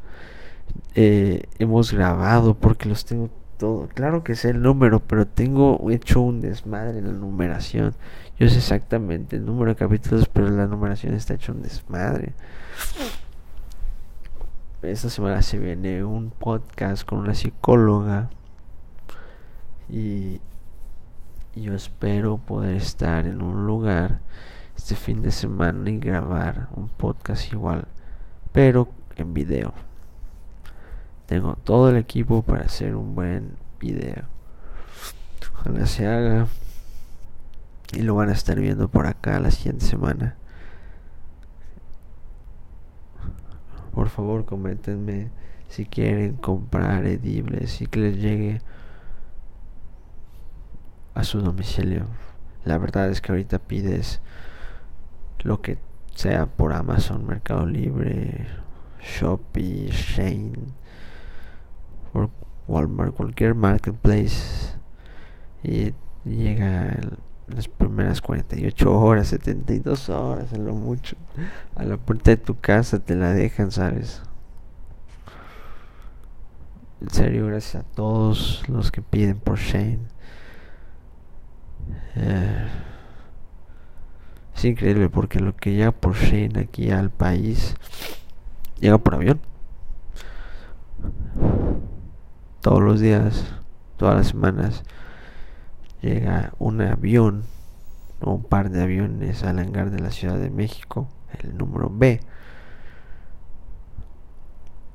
eh, 0.95 1.43
hemos 1.59 1.93
grabado 1.93 2.55
porque 2.55 2.89
los 2.89 3.05
tengo 3.05 3.31
todo. 3.59 3.89
Claro 3.89 4.23
que 4.23 4.35
sé 4.35 4.51
el 4.51 4.63
número, 4.63 5.01
pero 5.01 5.27
tengo 5.27 5.91
hecho 5.91 6.21
un 6.21 6.41
desmadre 6.41 6.99
en 6.99 7.07
la 7.07 7.13
numeración. 7.13 7.95
Yo 8.39 8.49
sé 8.49 8.59
exactamente 8.59 9.37
el 9.37 9.47
número 9.47 9.73
de 9.73 9.77
capítulos, 9.77 10.29
pero 10.33 10.49
la 10.51 10.67
numeración 10.67 11.15
está 11.15 11.35
hecho 11.35 11.53
un 11.53 11.63
desmadre. 11.63 12.35
Esta 14.83 15.09
semana 15.09 15.41
se 15.41 15.59
viene 15.59 16.05
un 16.05 16.31
podcast 16.31 17.05
con 17.05 17.21
una 17.21 17.35
psicóloga 17.35 18.29
y 19.89 20.39
yo 21.55 21.75
espero 21.75 22.37
poder 22.37 22.77
estar 22.77 23.27
en 23.27 23.41
un 23.41 23.67
lugar 23.67 24.21
este 24.77 24.95
fin 24.95 25.23
de 25.23 25.33
semana 25.33 25.89
y 25.89 25.99
grabar 25.99 26.69
un 26.77 26.89
podcast 26.89 27.51
igual, 27.53 27.89
pero 28.53 28.89
en 29.17 29.33
video. 29.33 29.73
Tengo 31.25 31.57
todo 31.65 31.89
el 31.89 31.97
equipo 31.97 32.43
para 32.43 32.67
hacer 32.67 32.97
un 32.97 33.15
buen 33.15 33.57
video. 33.81 34.25
Ojalá 35.55 35.87
se 35.87 36.07
haga. 36.07 36.49
Y 37.95 38.03
lo 38.03 38.15
van 38.15 38.29
a 38.29 38.33
estar 38.33 38.61
viendo 38.61 38.89
por 38.89 39.07
acá 39.07 39.41
la 39.41 39.51
siguiente 39.51 39.87
semana. 39.87 40.37
Por 43.97 44.11
favor, 44.11 44.45
coméntenme 44.45 45.31
si 45.69 45.87
quieren 45.87 46.37
comprar 46.37 47.07
edibles 47.07 47.81
y 47.81 47.87
que 47.87 47.99
les 47.99 48.19
llegue 48.19 48.61
a 51.15 51.25
su 51.25 51.41
domicilio. 51.41 52.05
La 52.67 52.77
verdad 52.77 53.09
es 53.09 53.23
que 53.23 53.33
ahorita 53.33 53.59
pides 53.59 54.21
lo 55.45 55.63
que 55.63 55.79
sea 56.15 56.45
por 56.45 56.75
Amazon, 56.75 57.27
Mercado 57.27 57.65
Libre, 57.65 58.47
Shopee, 59.01 59.89
Shane, 59.89 60.53
Walmart, 62.69 63.15
cualquier 63.15 63.55
marketplace 63.55 64.75
y 65.63 65.95
llega 66.27 66.89
en 66.89 67.13
las 67.49 67.69
primeras 67.69 68.21
48 68.21 68.99
horas, 68.99 69.29
72 69.29 70.09
horas 70.09 70.53
a 70.53 70.59
lo 70.59 70.75
mucho. 70.75 71.17
A 71.75 71.85
la 71.85 71.97
puerta 71.97 72.31
de 72.33 72.37
tu 72.37 72.59
casa 72.59 72.99
te 72.99 73.15
la 73.15 73.33
dejan, 73.33 73.71
¿sabes? 73.71 74.23
En 77.01 77.11
serio, 77.11 77.47
gracias 77.47 77.85
a 77.85 77.87
todos 77.87 78.69
los 78.69 78.91
que 78.91 79.03
piden 79.03 79.39
por 79.39 79.59
Shane. 79.59 80.01
Eh, 82.17 82.69
es 84.57 84.65
increíble 84.65 85.09
porque 85.11 85.39
lo 85.39 85.55
que 85.55 85.73
llega 85.75 85.93
por 85.93 86.15
Shane 86.15 86.59
aquí 86.59 86.91
al 86.91 87.11
país 87.11 87.77
llega 88.81 88.99
por 88.99 89.15
avión. 89.15 89.41
Todos 92.61 92.83
los 92.83 93.01
días, 93.01 93.45
todas 93.97 94.17
las 94.17 94.29
semanas, 94.29 94.83
llega 96.07 96.53
un 96.59 96.81
avión 96.81 97.45
o 98.21 98.33
un 98.33 98.43
par 98.45 98.71
de 98.71 98.83
aviones 98.83 99.43
al 99.43 99.59
hangar 99.59 99.91
de 99.91 99.99
la 99.99 100.11
Ciudad 100.11 100.39
de 100.39 100.51
México, 100.51 101.09
el 101.43 101.57
número 101.57 101.91
B. 101.93 102.21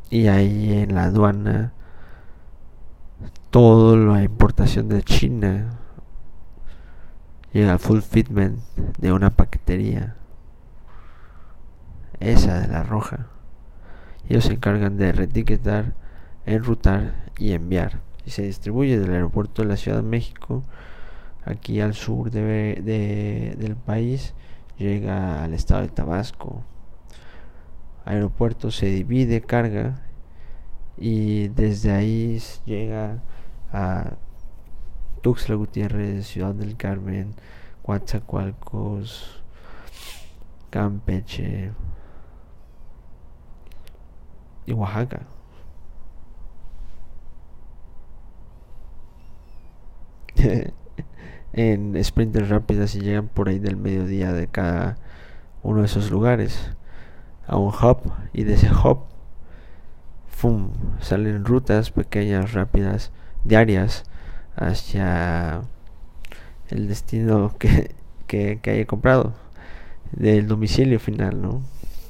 Y 0.10 0.28
ahí 0.28 0.74
en 0.74 0.96
la 0.96 1.06
aduana, 1.06 1.74
todo 3.50 3.98
la 3.98 4.24
importación 4.24 4.90
de 4.90 5.04
China 5.04 5.78
llega 7.54 7.74
al 7.74 7.80
fulfillment 7.80 8.60
de 8.98 9.12
una 9.12 9.30
paquetería. 9.30 10.16
Esa 12.20 12.60
de 12.60 12.68
la 12.68 12.84
roja. 12.84 13.28
Ellos 14.30 14.46
se 14.46 14.54
encargan 14.54 14.98
de 14.98 15.12
retiquetar, 15.12 15.94
enrutar 16.46 17.32
y 17.38 17.54
enviar. 17.54 18.00
Y 18.26 18.32
se 18.32 18.44
distribuye 18.44 19.00
del 19.00 19.12
aeropuerto 19.12 19.64
de 19.64 19.68
la 19.68 19.78
Ciudad 19.78 19.98
de 19.98 20.04
México 20.04 20.64
aquí 21.46 21.82
al 21.82 21.94
sur 21.94 22.32
de, 22.32 23.56
del 23.58 23.76
país. 23.76 24.34
Llega 24.78 25.44
al 25.44 25.54
estado 25.54 25.82
de 25.82 25.90
Tabasco. 25.90 26.64
Aeropuerto 28.06 28.72
se 28.72 28.88
divide, 28.88 29.42
carga 29.42 30.02
y 30.98 31.48
desde 31.50 31.92
ahí 31.92 32.40
llega 32.66 33.24
a 33.72 34.18
Tuxtla 35.22 35.56
Gutiérrez, 35.56 36.28
Ciudad 36.28 36.54
del 36.54 36.78
Carmen, 36.78 37.36
Coatzacoalcos, 37.84 39.44
Campeche 40.70 41.72
y 44.66 44.74
Oaxaca. 44.74 45.22
en 51.54 52.02
sprinters 52.04 52.50
rápidas 52.50 52.96
y 52.96 53.02
llegan 53.02 53.28
por 53.28 53.50
ahí 53.50 53.60
del 53.60 53.78
mediodía 53.78 54.32
de 54.34 54.48
cada 54.48 54.98
uno 55.64 55.82
de 55.82 55.86
esos 55.86 56.12
lugares 56.12 56.72
a 57.48 57.58
un 57.58 57.70
hub 57.70 58.12
y 58.34 58.44
de 58.44 58.54
ese 58.54 58.70
hub 58.72 59.12
¡fum! 60.42 60.72
salen 61.02 61.46
rutas 61.46 61.92
pequeñas, 61.92 62.54
rápidas, 62.54 63.12
diarias 63.44 64.06
hacia 64.56 65.62
el 66.70 66.88
destino 66.88 67.54
que, 67.60 67.94
que, 68.28 68.72
haya 68.72 68.86
comprado 68.86 69.34
del 70.12 70.48
domicilio 70.48 71.00
final, 71.00 71.42
¿no? 71.42 71.62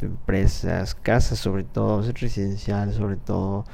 Empresas, 0.01 0.95
casas 0.95 1.39
sobre 1.39 1.63
todo, 1.63 2.01
residencial 2.13 2.93
sobre 2.93 3.17
todo, 3.17 3.65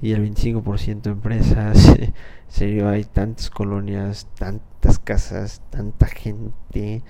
y 0.00 0.12
el 0.12 0.22
25% 0.34 1.06
empresas. 1.06 1.88
en 1.98 2.14
serio, 2.48 2.88
hay 2.88 3.04
tantas 3.04 3.50
colonias, 3.50 4.26
tantas 4.38 4.73
casas, 5.04 5.62
tanta 5.70 6.06
gente 6.06 7.02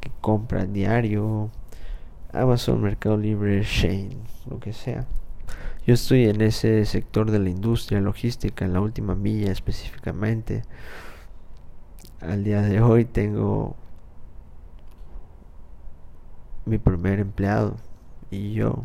que 0.00 0.10
compra 0.20 0.66
diario. 0.66 1.50
Amazon, 2.32 2.82
Mercado 2.82 3.16
Libre, 3.16 3.62
Shane, 3.62 4.16
lo 4.48 4.58
que 4.58 4.72
sea. 4.72 5.06
Yo 5.86 5.94
estoy 5.94 6.28
en 6.28 6.40
ese 6.40 6.84
sector 6.84 7.30
de 7.30 7.38
la 7.38 7.50
industria 7.50 8.00
logística, 8.00 8.64
en 8.64 8.72
la 8.72 8.80
última 8.80 9.14
milla 9.14 9.50
específicamente. 9.50 10.62
Al 12.20 12.44
día 12.44 12.62
de 12.62 12.80
hoy 12.80 13.04
tengo 13.04 13.76
mi 16.64 16.78
primer 16.78 17.18
empleado 17.18 17.76
y 18.30 18.52
yo. 18.52 18.84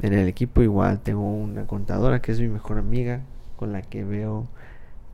En 0.00 0.12
el 0.12 0.28
equipo 0.28 0.62
igual 0.62 1.00
tengo 1.00 1.32
una 1.32 1.66
contadora 1.66 2.22
que 2.22 2.30
es 2.30 2.40
mi 2.40 2.48
mejor 2.48 2.78
amiga, 2.78 3.22
con 3.56 3.72
la 3.72 3.82
que 3.82 4.04
veo 4.04 4.46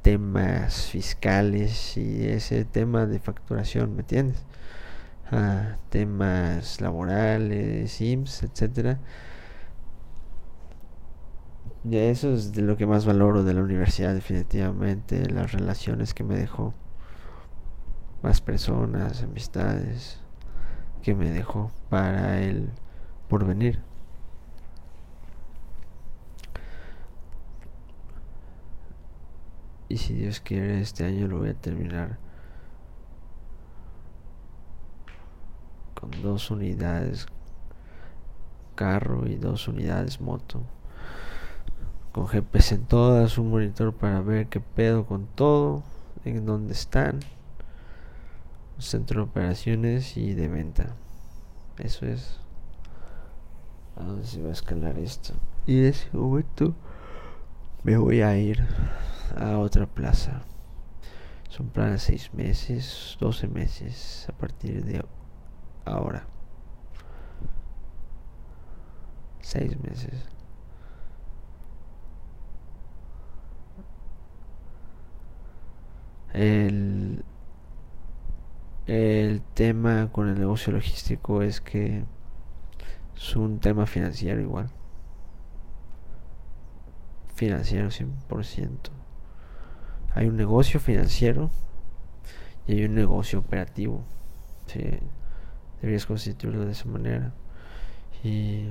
temas 0.05 0.83
fiscales 0.89 1.97
y 1.97 2.27
ese 2.27 2.67
tema 2.67 3.07
de 3.07 3.19
facturación, 3.19 3.97
¿me 3.97 4.03
entiendes? 4.03 4.45
A 5.31 5.79
temas 5.89 6.83
laborales, 6.83 8.03
IMSS, 8.03 8.43
etcétera. 8.43 9.01
Eso 11.91 12.35
es 12.35 12.53
de 12.53 12.61
lo 12.61 12.77
que 12.77 12.87
más 12.87 13.07
valoro 13.07 13.45
de 13.45 13.55
la 13.55 13.63
universidad, 13.63 14.15
definitivamente, 14.15 15.27
las 15.31 15.53
relaciones 15.53 16.13
que 16.13 16.23
me 16.23 16.37
dejó, 16.37 16.75
más 18.23 18.43
personas, 18.43 19.23
amistades 19.23 20.21
que 21.03 21.15
me 21.15 21.31
dejó 21.31 21.73
para 21.89 22.43
el 22.43 22.69
porvenir. 23.29 23.81
Y 29.95 29.99
si 29.99 30.15
Dios 30.15 30.41
quiere, 30.41 30.81
este 30.81 31.05
año 31.05 31.29
lo 31.29 31.39
voy 31.39 31.51
a 31.51 31.55
terminar 31.55 32.19
con 35.95 36.11
dos 36.21 36.51
unidades 36.51 37.29
carro 38.75 39.29
y 39.29 39.37
dos 39.37 39.69
unidades 39.69 40.21
moto. 40.21 40.65
Con 42.11 42.27
GPS 42.27 42.75
en 42.75 42.87
todas, 42.87 43.39
un 43.39 43.51
monitor 43.51 43.95
para 43.95 44.21
ver 44.21 44.49
qué 44.49 44.59
pedo 44.59 45.07
con 45.07 45.27
todo, 45.27 45.85
en 46.25 46.45
dónde 46.45 46.73
están, 46.73 47.21
centro 48.81 49.21
de 49.21 49.31
operaciones 49.31 50.17
y 50.17 50.35
de 50.35 50.49
venta. 50.49 50.97
Eso 51.79 52.05
es 52.05 52.41
a 53.95 54.03
dónde 54.03 54.27
se 54.27 54.43
va 54.43 54.49
a 54.49 54.55
escalar 54.55 54.99
esto. 54.99 55.35
Y 55.69 55.79
en 55.79 55.85
ese 55.85 56.09
momento 56.13 56.75
me 57.85 57.97
voy 57.97 58.23
a 58.23 58.37
ir 58.37 58.67
a 59.37 59.59
otra 59.59 59.87
plaza. 59.87 60.43
Son 61.49 61.69
planes 61.69 62.03
seis 62.03 62.33
meses, 62.35 63.17
12 63.21 63.47
meses 63.49 64.27
a 64.29 64.33
partir 64.33 64.85
de 64.85 65.05
ahora. 65.85 66.27
Seis 69.41 69.79
meses. 69.81 70.15
El, 76.33 77.25
el 78.87 79.43
tema 79.55 80.11
con 80.11 80.29
el 80.29 80.39
negocio 80.41 80.73
logístico 80.73 81.43
es 81.43 81.61
que 81.61 82.05
es 83.17 83.37
un 83.37 83.61
tema 83.61 83.87
financiero 83.87 84.41
igual. 84.41 84.71
Financiero 87.37 87.89
100%. 87.89 89.04
Hay 90.15 90.29
un 90.29 90.37
negocio 90.37 90.79
financiero 90.79 91.51
y 92.67 92.75
hay 92.75 92.85
un 92.85 92.95
negocio 92.95 93.41
operativo. 93.41 94.05
Sí, 94.67 94.83
deberías 95.81 96.07
constituirlo 96.07 96.65
de 96.65 96.73
esa 96.73 96.89
manera. 96.89 97.33
Y 98.23 98.69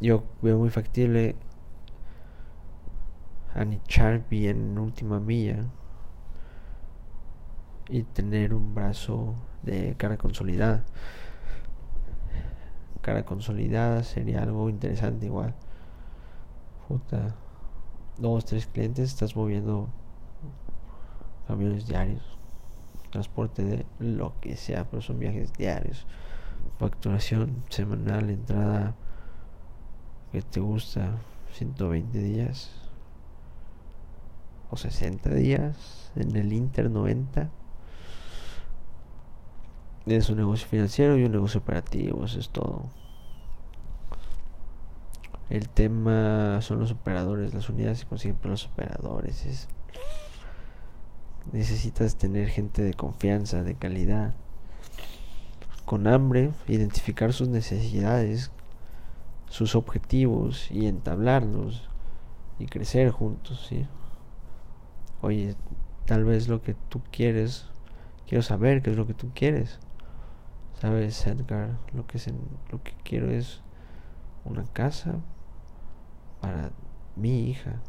yo 0.00 0.24
veo 0.42 0.58
muy 0.58 0.70
factible 0.70 1.36
anichar 3.54 4.28
bien 4.28 4.72
en 4.72 4.78
última 4.78 5.18
milla 5.18 5.64
y 7.88 8.02
tener 8.02 8.52
un 8.52 8.74
brazo 8.74 9.34
de 9.62 9.94
cara 9.96 10.18
consolidada. 10.18 10.84
Cara 13.00 13.24
consolidada 13.24 14.02
sería 14.02 14.42
algo 14.42 14.68
interesante 14.68 15.26
igual. 15.26 15.54
Puta, 16.88 17.34
dos, 18.18 18.44
tres 18.44 18.66
clientes, 18.66 19.10
estás 19.10 19.34
moviendo 19.34 19.88
camiones 21.46 21.86
diarios, 21.86 22.22
transporte 23.10 23.64
de 23.64 23.86
lo 23.98 24.34
que 24.40 24.56
sea, 24.56 24.84
pero 24.90 25.02
son 25.02 25.18
viajes 25.18 25.52
diarios, 25.52 26.06
facturación 26.78 27.62
semanal, 27.68 28.30
entrada 28.30 28.94
que 30.32 30.42
te 30.42 30.60
gusta, 30.60 31.12
120 31.52 32.18
días 32.18 32.70
o 34.70 34.76
60 34.76 35.30
días, 35.30 36.10
en 36.16 36.36
el 36.36 36.52
Inter 36.52 36.90
90. 36.90 37.50
Es 40.06 40.28
un 40.30 40.36
negocio 40.36 40.68
financiero 40.68 41.16
y 41.16 41.24
un 41.24 41.32
negocio 41.32 41.60
operativo, 41.60 42.24
eso 42.24 42.38
es 42.38 42.50
todo. 42.50 42.82
El 45.48 45.68
tema 45.68 46.60
son 46.60 46.80
los 46.80 46.90
operadores, 46.90 47.54
las 47.54 47.68
unidades 47.68 48.00
se 48.00 48.06
consiguen 48.06 48.36
por 48.36 48.50
los 48.50 48.66
operadores. 48.66 49.46
Es 49.46 49.68
necesitas 51.52 52.16
tener 52.16 52.48
gente 52.48 52.82
de 52.82 52.94
confianza, 52.94 53.62
de 53.62 53.74
calidad, 53.74 54.34
con 55.84 56.06
hambre, 56.06 56.52
identificar 56.66 57.32
sus 57.32 57.48
necesidades, 57.48 58.50
sus 59.48 59.76
objetivos 59.76 60.70
y 60.70 60.86
entablarlos 60.86 61.88
y 62.58 62.66
crecer 62.66 63.10
juntos, 63.10 63.66
¿sí? 63.68 63.86
Oye, 65.22 65.54
tal 66.04 66.24
vez 66.24 66.48
lo 66.48 66.62
que 66.62 66.74
tú 66.74 67.00
quieres, 67.10 67.66
quiero 68.26 68.42
saber 68.42 68.82
qué 68.82 68.90
es 68.90 68.96
lo 68.96 69.06
que 69.06 69.14
tú 69.14 69.30
quieres. 69.34 69.78
Sabes, 70.80 71.26
Edgar, 71.26 71.78
lo 71.94 72.06
que 72.06 72.20
lo 72.70 72.82
que 72.82 72.92
quiero 73.02 73.30
es 73.30 73.62
una 74.44 74.64
casa 74.64 75.20
para 76.40 76.70
mi 77.14 77.48
hija 77.48 77.80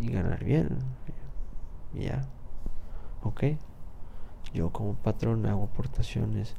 y 0.00 0.10
ganar 0.10 0.42
bien 0.44 0.78
ya. 1.94 2.22
Ok. 3.22 3.44
Yo 4.52 4.70
como 4.70 4.94
patrón 4.94 5.46
hago 5.46 5.64
aportaciones 5.64 6.54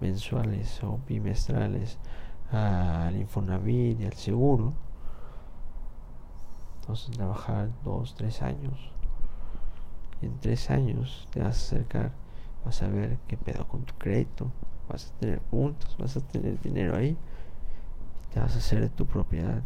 mensuales 0.00 0.82
o 0.82 0.98
bimestrales 1.06 1.98
al 2.50 3.16
Infonavit 3.16 4.00
y 4.00 4.04
al 4.04 4.14
seguro. 4.14 4.72
Entonces 6.80 7.16
trabajar 7.16 7.70
dos, 7.84 8.14
tres 8.14 8.42
años. 8.42 8.90
Y 10.22 10.26
en 10.26 10.38
tres 10.38 10.70
años 10.70 11.28
te 11.30 11.40
vas 11.40 11.48
a 11.48 11.76
acercar, 11.76 12.12
vas 12.64 12.82
a 12.82 12.88
ver 12.88 13.18
qué 13.28 13.36
pedo 13.36 13.66
con 13.68 13.82
tu 13.82 13.94
crédito, 13.94 14.50
vas 14.88 15.10
a 15.10 15.18
tener 15.18 15.40
puntos, 15.40 15.96
vas 15.98 16.16
a 16.16 16.20
tener 16.20 16.60
dinero 16.60 16.96
ahí, 16.96 17.16
y 18.24 18.34
te 18.34 18.40
vas 18.40 18.54
a 18.54 18.58
hacer 18.58 18.80
de 18.80 18.88
tu 18.88 19.04
propiedad. 19.06 19.62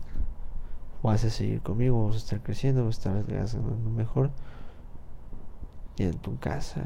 Vas 1.03 1.25
a 1.25 1.31
seguir 1.31 1.63
conmigo, 1.63 2.07
vas 2.07 2.17
a 2.17 2.19
estar 2.19 2.41
creciendo, 2.41 2.85
vas 2.85 2.97
a 2.97 2.99
estar 2.99 3.25
ganando 3.25 3.91
mejor 3.91 4.31
en 6.09 6.19
tu 6.19 6.39
casa, 6.39 6.85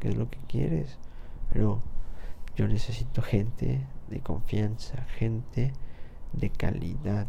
qué 0.00 0.08
es 0.08 0.16
lo 0.16 0.30
que 0.30 0.38
quieres. 0.48 0.98
Pero 1.52 1.82
yo 2.56 2.68
necesito 2.68 3.22
gente 3.22 3.86
de 4.08 4.20
confianza, 4.20 5.02
gente 5.16 5.72
de 6.32 6.50
calidad. 6.50 7.26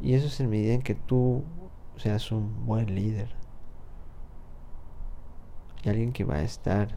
Y 0.00 0.14
eso 0.14 0.26
es 0.26 0.40
en 0.40 0.50
medida 0.50 0.74
en 0.74 0.82
que 0.82 0.94
tú 0.94 1.44
seas 1.96 2.32
un 2.32 2.66
buen 2.66 2.94
líder. 2.94 3.34
Y 5.84 5.88
alguien 5.88 6.12
que 6.12 6.24
va 6.24 6.36
a 6.36 6.42
estar 6.42 6.88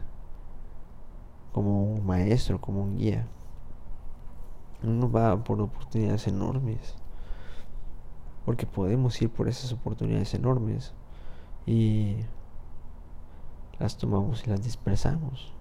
como 1.52 1.84
un 1.84 2.06
maestro, 2.06 2.60
como 2.60 2.82
un 2.82 2.98
guía. 2.98 3.26
Uno 4.82 5.10
va 5.10 5.42
por 5.42 5.60
oportunidades 5.60 6.28
enormes. 6.28 6.96
Porque 8.44 8.66
podemos 8.66 9.20
ir 9.22 9.30
por 9.30 9.48
esas 9.48 9.72
oportunidades 9.72 10.34
enormes 10.34 10.94
y 11.66 12.16
las 13.78 13.98
tomamos 13.98 14.46
y 14.46 14.50
las 14.50 14.62
dispersamos 14.62 15.52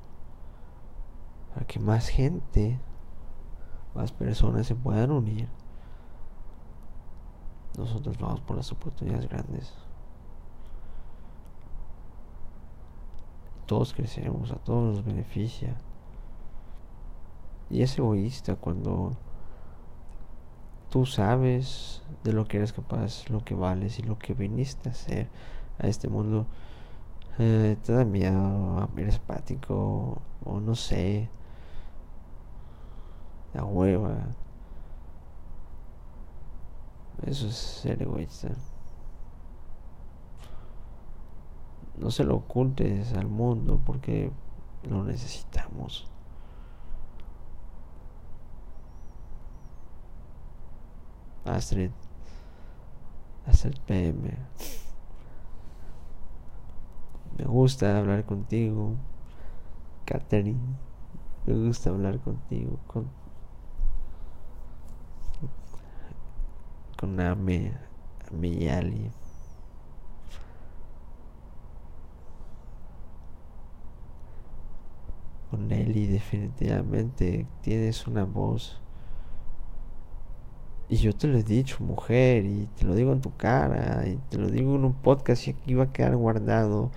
para 1.54 1.66
que 1.66 1.80
más 1.80 2.10
gente, 2.10 2.80
más 3.94 4.12
personas 4.12 4.68
se 4.68 4.76
puedan 4.76 5.12
unir. 5.12 5.48
Nosotros 7.78 8.18
vamos 8.20 8.42
por 8.42 8.58
las 8.58 8.72
oportunidades 8.72 9.28
grandes. 9.30 9.74
Todos 13.66 13.94
crecemos, 13.94 14.52
a 14.52 14.58
todos 14.58 14.96
nos 14.96 15.06
beneficia. 15.06 15.76
Y 17.70 17.82
es 17.82 17.98
egoísta 17.98 18.56
cuando 18.58 19.14
tú 20.90 21.06
sabes 21.06 22.04
de 22.24 22.34
lo 22.34 22.46
que 22.46 22.58
eres 22.58 22.74
capaz, 22.74 23.30
lo 23.30 23.44
que 23.44 23.56
vales 23.56 23.98
y 23.98 24.04
lo 24.04 24.20
que 24.20 24.34
viniste 24.34 24.90
a 24.90 24.92
hacer 24.92 25.30
a 25.80 25.88
este 25.88 26.08
mundo, 26.08 26.46
eh, 27.40 27.78
te 27.84 27.94
da 27.94 28.06
miedo, 28.06 28.90
eres 28.98 29.18
apático 29.18 30.22
o 30.44 30.60
no 30.60 30.76
sé, 30.76 31.30
la 33.54 33.64
hueva. 33.64 34.18
Eso 37.26 37.48
es 37.48 37.56
ser 37.56 38.02
egoísta. 38.02 38.50
No 41.98 42.12
se 42.12 42.26
lo 42.26 42.36
ocultes 42.36 43.14
al 43.14 43.28
mundo 43.28 43.82
porque 43.86 44.32
lo 44.84 45.04
necesitamos. 45.04 46.08
Astrid, 51.46 51.92
hacer 53.46 53.80
PM. 53.86 54.36
Me 57.38 57.46
gusta 57.46 57.98
hablar 57.98 58.26
contigo, 58.26 58.96
Catherine. 60.06 60.60
Me 61.46 61.54
gusta 61.54 61.90
hablar 61.90 62.20
contigo, 62.20 62.80
con, 62.88 63.08
con 66.98 67.20
Ame, 67.20 67.74
Ameyali. 68.32 69.12
Con 75.52 75.68
Nelly 75.68 76.08
definitivamente 76.08 77.46
tienes 77.62 78.08
una 78.08 78.24
voz 78.24 78.82
y 80.88 80.98
yo 80.98 81.14
te 81.16 81.28
lo 81.28 81.38
he 81.38 81.44
dicho, 81.44 81.84
mujer, 81.84 82.46
y 82.46 82.68
te 82.78 82.86
lo 82.86 82.94
digo 82.94 83.12
en 83.12 83.22
tu 83.22 83.36
cara, 83.36 84.08
y 84.08 84.18
te 84.30 84.38
lo 84.38 84.50
digo 84.50 84.76
en 84.76 84.86
un 84.86 84.94
podcast 84.94 85.48
y 85.48 85.52
aquí 85.52 85.74
va 85.74 85.86
a 85.86 85.94
quedar 85.94 86.16
guardado 86.16 86.92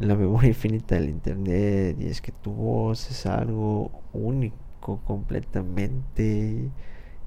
en 0.00 0.08
la 0.08 0.14
memoria 0.14 0.48
infinita 0.48 0.94
del 0.94 1.10
internet. 1.10 1.96
Y 2.00 2.06
es 2.06 2.22
que 2.22 2.32
tu 2.32 2.52
voz 2.52 3.10
es 3.10 3.26
algo 3.26 3.90
único 4.14 5.00
completamente 5.04 6.70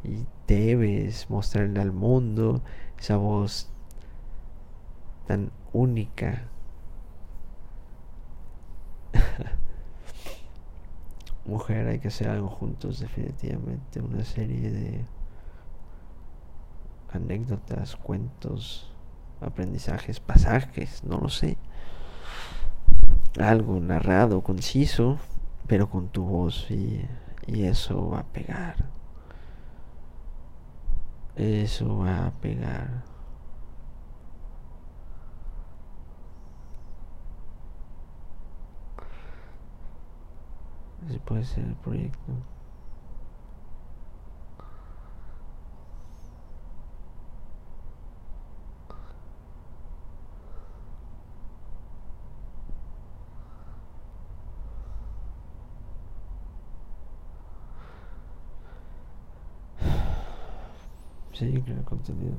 y 0.04 0.26
debes 0.48 1.30
mostrarle 1.30 1.80
al 1.80 1.92
mundo 1.92 2.64
esa 3.00 3.18
voz 3.18 3.70
tan 5.28 5.52
única. 5.72 6.48
Mujer, 11.46 11.88
hay 11.88 12.00
que 12.00 12.08
hacer 12.08 12.30
algo 12.30 12.48
juntos 12.48 13.00
definitivamente, 13.00 14.02
una 14.02 14.26
serie 14.26 14.72
de 14.72 15.06
anécdotas, 17.12 17.96
cuentos, 17.96 18.92
aprendizajes, 19.42 20.20
pasajes, 20.20 21.04
no 21.04 21.20
lo 21.20 21.30
sé. 21.30 21.58
Algo 23.40 23.80
narrado, 23.80 24.42
conciso, 24.42 25.18
pero 25.68 25.90
con 25.90 26.10
tu 26.10 26.24
voz 26.24 26.70
y, 26.70 27.08
y 27.48 27.64
eso 27.64 28.10
va 28.10 28.20
a 28.20 28.24
pegar. 28.24 28.76
Eso 31.36 31.98
va 31.98 32.28
a 32.28 32.32
pegar. 32.32 33.04
Ese 41.10 41.20
puede 41.20 41.44
ser 41.44 41.66
el 41.66 41.76
proyecto. 41.76 42.34
Contenido. 62.06 62.36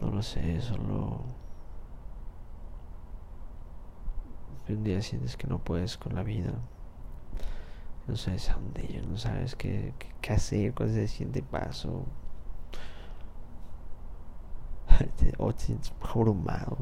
No 0.00 0.10
lo 0.10 0.22
sé, 0.22 0.60
solo... 0.60 1.24
Un 4.68 4.84
día 4.84 5.02
sientes 5.02 5.36
que 5.36 5.48
no 5.48 5.58
puedes 5.58 5.98
con 5.98 6.14
la 6.14 6.22
vida. 6.22 6.52
No 8.06 8.14
sabes 8.14 8.50
a 8.50 8.54
dónde 8.54 8.84
ir, 8.84 9.04
no 9.08 9.16
sabes 9.16 9.56
qué, 9.56 9.94
qué, 10.20 10.32
hacer, 10.32 10.74
cuál 10.74 10.90
es 10.90 10.96
el 10.96 11.08
siguiente 11.08 11.42
paso. 11.42 12.04
O 15.38 15.52
te 15.52 15.62
sientes 15.62 15.92
abrumado. 16.02 16.76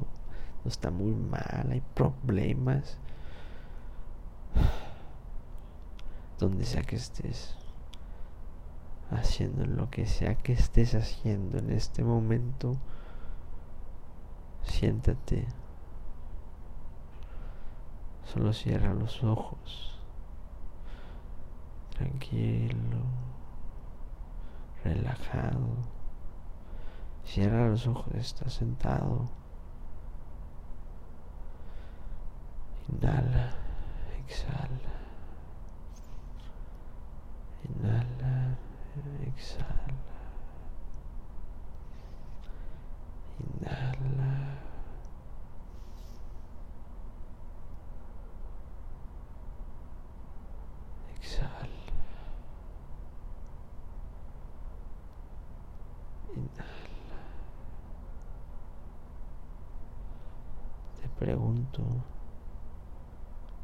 No 0.65 0.69
está 0.69 0.91
muy 0.91 1.15
mal, 1.15 1.69
hay 1.71 1.83
problemas 1.95 2.99
donde 6.39 6.65
sea 6.65 6.83
que 6.83 6.97
estés, 6.97 7.57
haciendo 9.11 9.65
lo 9.67 9.91
que 9.91 10.07
sea 10.07 10.37
que 10.37 10.53
estés 10.53 10.95
haciendo 10.95 11.59
en 11.59 11.73
este 11.73 12.05
momento, 12.05 12.77
siéntate. 14.63 15.47
Solo 18.25 18.53
cierra 18.53 18.93
los 18.93 19.25
ojos. 19.25 19.99
Tranquilo. 21.97 22.99
Relajado. 24.85 25.99
Cierra 27.25 27.69
los 27.69 27.87
ojos, 27.87 28.15
estás 28.15 28.53
sentado. 28.53 29.29
Inhala, 32.89 33.55
exhala. 34.27 34.98
Inhala, 37.65 38.57
exhala. 39.27 39.95
Inhala. 43.41 44.33
Exhala. 51.17 51.59
Inhala. 56.37 56.69
Te 61.01 61.09
pregunto, 61.19 61.83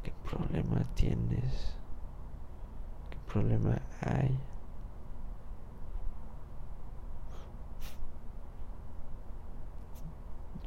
¿qué 0.03 0.11
problema 0.23 0.83
tienes? 0.95 1.75
problema 3.35 3.75
hay? 4.01 4.37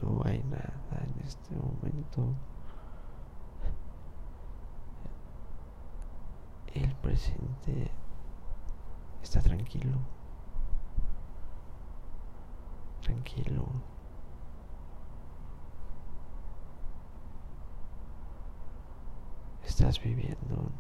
No 0.03 0.23
hay 0.25 0.43
nada 0.45 1.05
en 1.05 1.27
este 1.27 1.55
momento. 1.57 2.35
El 6.75 6.95
presente 6.97 7.91
está 9.23 9.41
tranquilo. 9.41 9.99
Tranquilo. 13.03 13.67
Estás 19.65 20.01
viviendo 20.03 20.71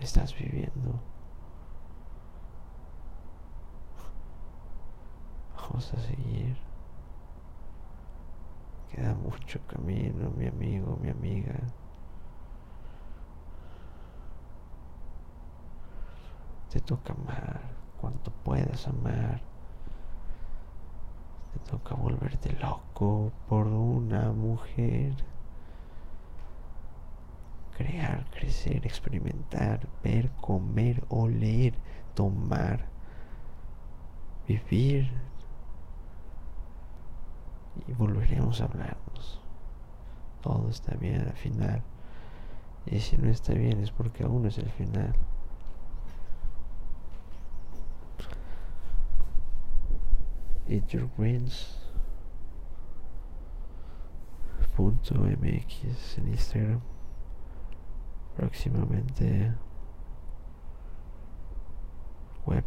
estás 0.00 0.36
viviendo. 0.36 1.00
Vamos 5.56 5.92
a 5.92 6.00
seguir. 6.00 6.56
Queda 8.90 9.14
mucho 9.14 9.60
camino, 9.66 10.30
mi 10.30 10.46
amigo, 10.46 10.98
mi 11.00 11.10
amiga. 11.10 11.54
Te 16.70 16.80
toca 16.80 17.12
amar 17.12 17.60
cuanto 18.00 18.30
puedas 18.30 18.86
amar. 18.88 19.40
Te 21.52 21.58
toca 21.70 21.94
volverte 21.94 22.52
loco 22.60 23.32
por 23.48 23.66
una 23.66 24.32
mujer 24.32 25.14
crear, 27.78 28.26
crecer, 28.32 28.84
experimentar, 28.84 29.86
ver, 30.02 30.30
comer, 30.40 31.04
oler, 31.08 31.74
tomar, 32.14 32.86
vivir. 34.48 35.08
Y 37.86 37.92
volveremos 37.92 38.60
a 38.60 38.64
hablarnos. 38.64 39.40
Todo 40.42 40.68
está 40.68 40.96
bien 40.96 41.20
al 41.20 41.36
final. 41.36 41.82
Y 42.86 42.98
si 42.98 43.16
no 43.16 43.28
está 43.30 43.54
bien 43.54 43.80
es 43.80 43.92
porque 43.92 44.24
aún 44.24 44.42
no 44.42 44.48
es 44.48 44.58
el 44.58 44.70
final. 44.70 45.14
Eat 50.66 50.86
Your 50.88 51.08
Greens 51.16 51.78
punto 54.76 55.14
mx 55.14 56.18
en 56.18 56.28
Instagram 56.28 56.80
próximamente 58.38 59.52
web. 62.46 62.64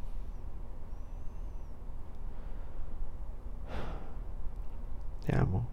Te 5.25 5.35
amo. 5.37 5.65